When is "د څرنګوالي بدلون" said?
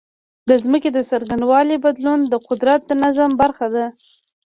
0.93-2.19